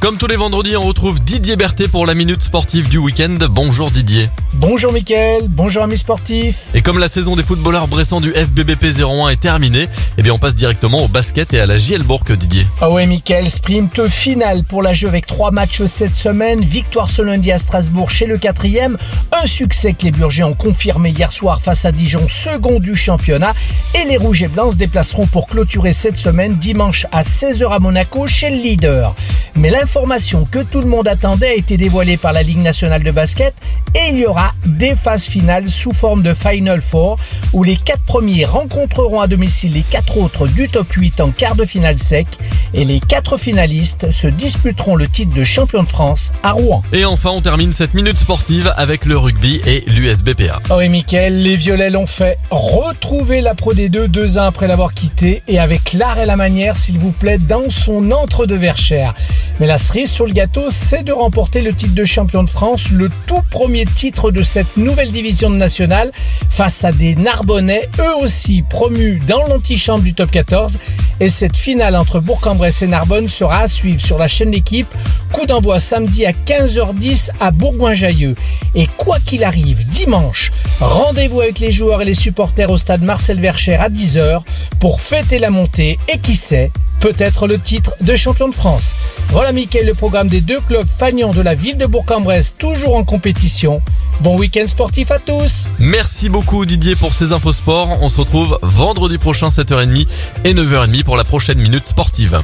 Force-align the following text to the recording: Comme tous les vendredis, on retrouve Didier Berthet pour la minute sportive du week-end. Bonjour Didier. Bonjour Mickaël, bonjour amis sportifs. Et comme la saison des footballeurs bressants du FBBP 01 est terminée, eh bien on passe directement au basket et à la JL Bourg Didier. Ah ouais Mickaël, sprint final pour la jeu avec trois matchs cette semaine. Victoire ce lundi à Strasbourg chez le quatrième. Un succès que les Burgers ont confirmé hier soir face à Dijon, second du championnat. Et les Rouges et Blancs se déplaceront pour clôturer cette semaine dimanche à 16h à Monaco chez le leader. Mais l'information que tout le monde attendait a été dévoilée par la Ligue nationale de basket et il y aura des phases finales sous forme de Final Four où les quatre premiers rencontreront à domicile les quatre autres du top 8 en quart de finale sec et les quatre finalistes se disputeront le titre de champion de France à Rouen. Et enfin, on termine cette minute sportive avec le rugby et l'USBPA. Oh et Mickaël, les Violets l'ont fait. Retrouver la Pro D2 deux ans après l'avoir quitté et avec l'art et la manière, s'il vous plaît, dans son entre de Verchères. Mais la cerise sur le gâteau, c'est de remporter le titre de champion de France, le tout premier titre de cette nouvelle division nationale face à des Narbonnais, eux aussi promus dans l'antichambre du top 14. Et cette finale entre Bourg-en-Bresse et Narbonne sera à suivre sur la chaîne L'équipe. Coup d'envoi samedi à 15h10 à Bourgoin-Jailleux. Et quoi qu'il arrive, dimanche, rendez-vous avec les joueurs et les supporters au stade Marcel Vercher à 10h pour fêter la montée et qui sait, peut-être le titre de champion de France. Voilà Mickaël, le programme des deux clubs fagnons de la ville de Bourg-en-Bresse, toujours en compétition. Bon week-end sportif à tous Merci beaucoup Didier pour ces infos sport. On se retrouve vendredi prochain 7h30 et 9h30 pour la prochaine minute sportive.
Comme 0.00 0.16
tous 0.16 0.28
les 0.28 0.36
vendredis, 0.36 0.78
on 0.78 0.86
retrouve 0.86 1.22
Didier 1.22 1.56
Berthet 1.56 1.86
pour 1.86 2.06
la 2.06 2.14
minute 2.14 2.40
sportive 2.40 2.88
du 2.88 2.96
week-end. 2.96 3.36
Bonjour 3.50 3.90
Didier. 3.90 4.30
Bonjour 4.54 4.94
Mickaël, 4.94 5.42
bonjour 5.46 5.82
amis 5.82 5.98
sportifs. 5.98 6.68
Et 6.72 6.80
comme 6.80 6.98
la 6.98 7.08
saison 7.08 7.36
des 7.36 7.42
footballeurs 7.42 7.86
bressants 7.86 8.22
du 8.22 8.32
FBBP 8.32 8.98
01 8.98 9.28
est 9.28 9.40
terminée, 9.40 9.90
eh 10.16 10.22
bien 10.22 10.32
on 10.32 10.38
passe 10.38 10.54
directement 10.54 11.04
au 11.04 11.08
basket 11.08 11.52
et 11.52 11.60
à 11.60 11.66
la 11.66 11.76
JL 11.76 12.02
Bourg 12.02 12.24
Didier. 12.24 12.66
Ah 12.80 12.90
ouais 12.90 13.06
Mickaël, 13.06 13.48
sprint 13.50 14.08
final 14.08 14.64
pour 14.64 14.82
la 14.82 14.94
jeu 14.94 15.06
avec 15.06 15.26
trois 15.26 15.50
matchs 15.50 15.84
cette 15.84 16.14
semaine. 16.14 16.64
Victoire 16.64 17.10
ce 17.10 17.20
lundi 17.20 17.52
à 17.52 17.58
Strasbourg 17.58 18.10
chez 18.10 18.24
le 18.24 18.38
quatrième. 18.38 18.96
Un 19.32 19.44
succès 19.44 19.92
que 19.92 20.04
les 20.04 20.12
Burgers 20.12 20.44
ont 20.44 20.54
confirmé 20.54 21.10
hier 21.10 21.30
soir 21.30 21.60
face 21.60 21.84
à 21.84 21.92
Dijon, 21.92 22.26
second 22.26 22.80
du 22.80 22.96
championnat. 22.96 23.52
Et 23.94 24.08
les 24.08 24.16
Rouges 24.16 24.42
et 24.42 24.48
Blancs 24.48 24.72
se 24.72 24.76
déplaceront 24.78 25.26
pour 25.26 25.46
clôturer 25.46 25.92
cette 25.92 26.16
semaine 26.16 26.56
dimanche 26.56 27.06
à 27.12 27.20
16h 27.20 27.70
à 27.70 27.78
Monaco 27.78 28.26
chez 28.26 28.48
le 28.48 28.56
leader. 28.56 29.14
Mais 29.56 29.70
l'information 29.70 30.46
que 30.50 30.60
tout 30.60 30.80
le 30.80 30.86
monde 30.86 31.08
attendait 31.08 31.48
a 31.48 31.54
été 31.54 31.76
dévoilée 31.76 32.16
par 32.16 32.32
la 32.32 32.42
Ligue 32.42 32.58
nationale 32.58 33.02
de 33.02 33.10
basket 33.10 33.54
et 33.94 34.10
il 34.10 34.18
y 34.18 34.26
aura 34.26 34.54
des 34.64 34.94
phases 34.94 35.24
finales 35.24 35.68
sous 35.68 35.92
forme 35.92 36.22
de 36.22 36.34
Final 36.34 36.80
Four 36.80 37.18
où 37.52 37.62
les 37.62 37.76
quatre 37.76 38.04
premiers 38.04 38.44
rencontreront 38.44 39.20
à 39.20 39.26
domicile 39.26 39.72
les 39.72 39.82
quatre 39.82 40.16
autres 40.18 40.46
du 40.46 40.68
top 40.68 40.90
8 40.92 41.20
en 41.20 41.30
quart 41.30 41.56
de 41.56 41.64
finale 41.64 41.98
sec 41.98 42.26
et 42.74 42.84
les 42.84 43.00
quatre 43.00 43.36
finalistes 43.36 44.10
se 44.10 44.26
disputeront 44.26 44.96
le 44.96 45.08
titre 45.08 45.34
de 45.34 45.44
champion 45.44 45.82
de 45.82 45.88
France 45.88 46.32
à 46.42 46.52
Rouen. 46.52 46.82
Et 46.92 47.04
enfin, 47.04 47.30
on 47.30 47.40
termine 47.40 47.72
cette 47.72 47.94
minute 47.94 48.18
sportive 48.18 48.72
avec 48.76 49.04
le 49.04 49.16
rugby 49.16 49.60
et 49.66 49.84
l'USBPA. 49.86 50.60
Oh 50.70 50.80
et 50.80 50.88
Mickaël, 50.88 51.42
les 51.42 51.56
Violets 51.56 51.90
l'ont 51.90 52.06
fait. 52.06 52.38
Retrouver 52.50 53.40
la 53.40 53.54
Pro 53.54 53.74
D2 53.74 54.06
deux 54.06 54.38
ans 54.38 54.44
après 54.44 54.66
l'avoir 54.66 54.94
quitté 54.94 55.42
et 55.48 55.58
avec 55.58 55.92
l'art 55.92 56.18
et 56.18 56.26
la 56.26 56.36
manière, 56.36 56.76
s'il 56.76 56.98
vous 56.98 57.12
plaît, 57.12 57.38
dans 57.38 57.70
son 57.70 58.10
entre 58.12 58.46
de 58.46 58.54
Verchères. 58.54 59.14
Mais 59.58 59.66
la 59.66 59.78
cerise 59.78 60.10
sur 60.10 60.26
le 60.26 60.32
gâteau, 60.32 60.66
c'est 60.70 61.02
de 61.02 61.12
remporter 61.12 61.60
le 61.62 61.74
titre 61.74 61.94
de 61.94 62.04
champion 62.04 62.42
de 62.42 62.50
France, 62.50 62.90
le 62.90 63.10
tout 63.26 63.42
premier 63.50 63.84
titre 63.84 64.30
de 64.30 64.42
cette 64.42 64.76
nouvelle 64.76 65.12
division 65.12 65.50
nationale 65.50 66.10
face 66.48 66.84
à 66.84 66.92
des 66.92 67.14
Narbonnais, 67.14 67.88
eux 67.98 68.16
aussi 68.22 68.62
promus 68.62 69.20
dans 69.26 69.46
l'antichambre 69.46 70.02
du 70.02 70.14
top 70.14 70.30
14. 70.30 70.78
Et 71.20 71.28
cette 71.28 71.56
finale 71.56 71.96
entre 71.96 72.18
Bourg-en-Bresse 72.18 72.80
et 72.80 72.86
Narbonne 72.86 73.28
sera 73.28 73.60
à 73.60 73.68
suivre 73.68 74.00
sur 74.00 74.16
la 74.16 74.26
chaîne 74.26 74.50
L'équipe. 74.50 74.88
Coup 75.32 75.44
d'envoi 75.44 75.78
samedi 75.78 76.24
à 76.24 76.32
15h10 76.32 77.30
à 77.40 77.50
Bourgoin-Jailleux. 77.50 78.34
Et 78.74 78.88
quoi 78.96 79.18
qu'il 79.20 79.44
arrive, 79.44 79.86
dimanche, 79.86 80.50
rendez-vous 80.80 81.42
avec 81.42 81.58
les 81.58 81.70
joueurs 81.70 82.00
et 82.00 82.06
les 82.06 82.14
supporters 82.14 82.70
au 82.70 82.78
stade 82.78 83.02
Marcel 83.02 83.38
Vercher 83.38 83.74
à 83.74 83.90
10h 83.90 84.42
pour 84.80 85.00
fêter 85.00 85.38
la 85.38 85.50
montée 85.50 85.98
et 86.08 86.18
qui 86.18 86.36
sait, 86.36 86.70
peut-être 87.00 87.46
le 87.46 87.58
titre 87.58 87.94
de 88.00 88.16
champion 88.16 88.48
de 88.48 88.54
France. 88.54 88.94
Voilà 89.28 89.52
Mickaël, 89.52 89.86
le 89.86 89.94
programme 89.94 90.28
des 90.28 90.40
deux 90.40 90.60
clubs 90.60 90.86
fagnons 90.86 91.32
de 91.32 91.42
la 91.42 91.54
ville 91.54 91.76
de 91.76 91.86
Bourg-en-Bresse, 91.86 92.54
toujours 92.58 92.94
en 92.94 93.04
compétition. 93.04 93.82
Bon 94.20 94.38
week-end 94.38 94.66
sportif 94.66 95.10
à 95.12 95.18
tous 95.18 95.70
Merci 95.78 96.28
beaucoup 96.28 96.66
Didier 96.66 96.94
pour 96.94 97.14
ces 97.14 97.32
infos 97.32 97.54
sport. 97.54 98.02
On 98.02 98.10
se 98.10 98.20
retrouve 98.20 98.58
vendredi 98.60 99.16
prochain 99.16 99.48
7h30 99.48 100.06
et 100.44 100.52
9h30 100.52 101.04
pour 101.04 101.16
la 101.16 101.24
prochaine 101.24 101.58
minute 101.58 101.86
sportive. 101.86 102.42